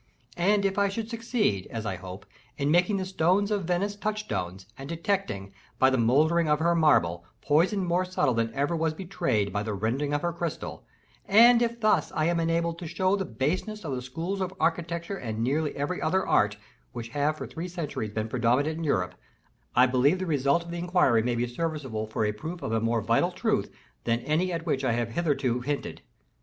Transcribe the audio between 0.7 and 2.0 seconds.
I should succeed, as I